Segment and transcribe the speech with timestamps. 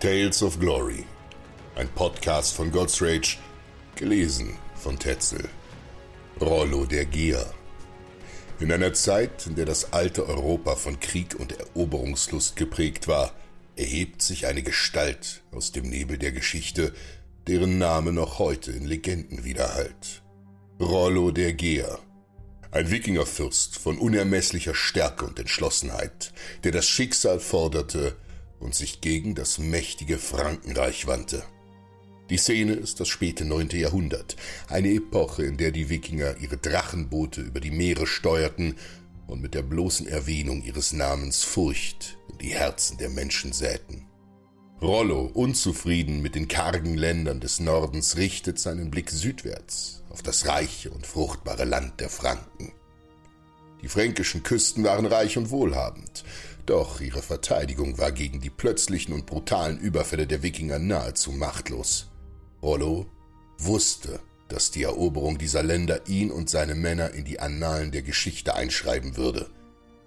[0.00, 1.04] Tales of Glory.
[1.74, 3.36] Ein Podcast von God's Rage,
[3.96, 5.48] gelesen von Tetzel.
[6.40, 7.52] Rollo der Geher.
[8.60, 13.32] In einer Zeit, in der das alte Europa von Krieg und Eroberungslust geprägt war,
[13.74, 16.94] erhebt sich eine Gestalt aus dem Nebel der Geschichte,
[17.48, 20.22] deren Name noch heute in Legenden widerhallt.
[20.78, 21.98] Rollo der Geher.
[22.70, 28.14] Ein Wikingerfürst von unermesslicher Stärke und Entschlossenheit, der das Schicksal forderte
[28.60, 31.42] und sich gegen das mächtige Frankenreich wandte.
[32.30, 34.36] Die Szene ist das späte neunte Jahrhundert,
[34.68, 38.76] eine Epoche, in der die Wikinger ihre Drachenboote über die Meere steuerten
[39.26, 44.06] und mit der bloßen Erwähnung ihres Namens Furcht in die Herzen der Menschen säten.
[44.80, 50.90] Rollo, unzufrieden mit den kargen Ländern des Nordens, richtet seinen Blick südwärts auf das reiche
[50.90, 52.72] und fruchtbare Land der Franken.
[53.82, 56.24] Die fränkischen Küsten waren reich und wohlhabend,
[56.66, 62.08] doch ihre Verteidigung war gegen die plötzlichen und brutalen Überfälle der Wikinger nahezu machtlos.
[62.62, 63.06] Rollo
[63.58, 68.54] wusste, dass die Eroberung dieser Länder ihn und seine Männer in die Annalen der Geschichte
[68.54, 69.48] einschreiben würde.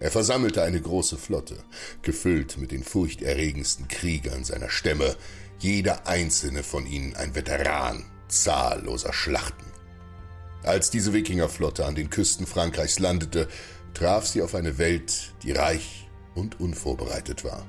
[0.00, 1.56] Er versammelte eine große Flotte,
[2.02, 5.14] gefüllt mit den furchterregendsten Kriegern seiner Stämme,
[5.58, 9.66] jeder einzelne von ihnen ein Veteran zahlloser Schlachten.
[10.62, 13.48] Als diese Wikingerflotte an den Küsten Frankreichs landete,
[13.94, 17.66] traf sie auf eine Welt, die reich und unvorbereitet war.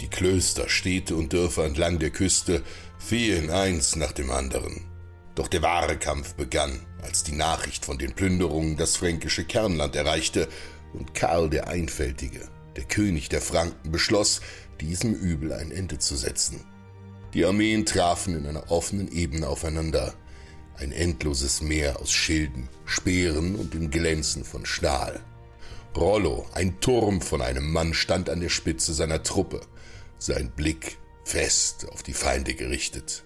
[0.00, 2.62] Die Klöster, Städte und Dörfer entlang der Küste
[2.98, 4.84] fielen eins nach dem anderen.
[5.34, 10.48] Doch der wahre Kampf begann, als die Nachricht von den Plünderungen das fränkische Kernland erreichte
[10.92, 14.40] und Karl der Einfältige, der König der Franken, beschloss,
[14.80, 16.64] diesem Übel ein Ende zu setzen.
[17.34, 20.14] Die Armeen trafen in einer offenen Ebene aufeinander,
[20.78, 25.20] ein endloses Meer aus Schilden, Speeren und dem Glänzen von Stahl.
[25.96, 29.60] Rollo, ein Turm von einem Mann, stand an der Spitze seiner Truppe,
[30.18, 33.24] sein Blick fest auf die Feinde gerichtet.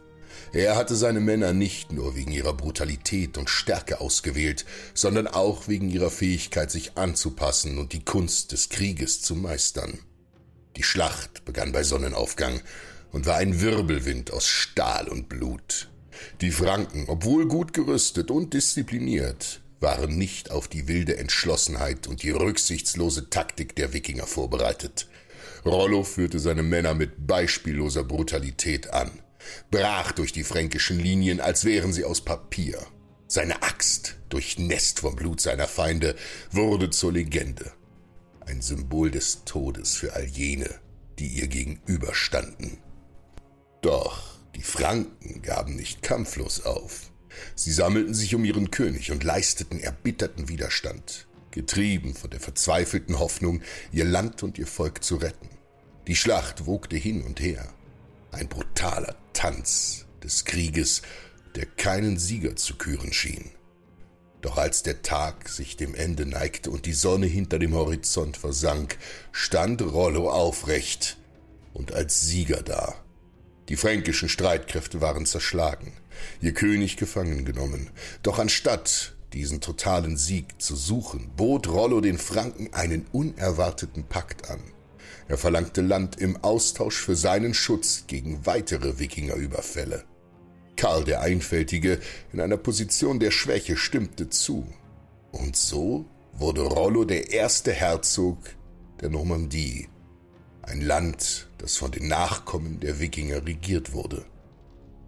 [0.52, 5.90] Er hatte seine Männer nicht nur wegen ihrer Brutalität und Stärke ausgewählt, sondern auch wegen
[5.90, 9.98] ihrer Fähigkeit, sich anzupassen und die Kunst des Krieges zu meistern.
[10.76, 12.60] Die Schlacht begann bei Sonnenaufgang
[13.10, 15.90] und war ein Wirbelwind aus Stahl und Blut.
[16.40, 22.30] Die Franken, obwohl gut gerüstet und diszipliniert, waren nicht auf die wilde Entschlossenheit und die
[22.30, 25.08] rücksichtslose Taktik der Wikinger vorbereitet.
[25.64, 29.10] Rollo führte seine Männer mit beispielloser Brutalität an,
[29.70, 32.78] brach durch die fränkischen Linien, als wären sie aus Papier.
[33.26, 36.16] Seine Axt, durchnässt vom Blut seiner Feinde,
[36.50, 37.72] wurde zur Legende.
[38.46, 40.80] Ein Symbol des Todes für all jene,
[41.18, 42.78] die ihr gegenüberstanden.
[43.82, 44.27] Doch
[44.58, 47.12] die Franken gaben nicht kampflos auf.
[47.54, 53.62] Sie sammelten sich um ihren König und leisteten erbitterten Widerstand getrieben von der verzweifelten Hoffnung,
[53.92, 55.48] ihr Land und ihr Volk zu retten.
[56.08, 57.72] Die Schlacht wogte hin und her.
[58.32, 61.02] Ein brutaler Tanz des Krieges,
[61.54, 63.52] der keinen Sieger zu küren schien.
[64.40, 68.98] Doch als der Tag sich dem Ende neigte und die Sonne hinter dem Horizont versank,
[69.30, 71.16] stand Rollo aufrecht
[71.74, 72.96] und als Sieger da.
[73.68, 75.92] Die fränkischen Streitkräfte waren zerschlagen,
[76.40, 77.90] ihr König gefangen genommen.
[78.22, 84.60] Doch anstatt diesen totalen Sieg zu suchen, bot Rollo den Franken einen unerwarteten Pakt an.
[85.28, 90.04] Er verlangte Land im Austausch für seinen Schutz gegen weitere Wikingerüberfälle.
[90.76, 92.00] Karl der Einfältige
[92.32, 94.66] in einer Position der Schwäche stimmte zu.
[95.32, 98.38] Und so wurde Rollo der erste Herzog
[99.00, 99.88] der Normandie,
[100.68, 104.24] ein Land, das von den Nachkommen der Wikinger regiert wurde.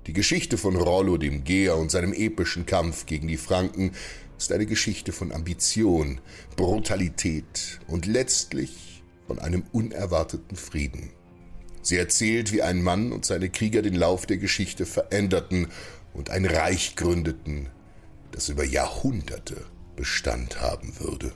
[0.07, 3.93] Die Geschichte von Rollo dem Geher und seinem epischen Kampf gegen die Franken
[4.39, 6.21] ist eine Geschichte von Ambition,
[6.57, 11.11] Brutalität und letztlich von einem unerwarteten Frieden.
[11.83, 15.69] Sie erzählt, wie ein Mann und seine Krieger den Lauf der Geschichte veränderten
[16.15, 17.69] und ein Reich gründeten,
[18.33, 21.33] das über Jahrhunderte Bestand haben würde.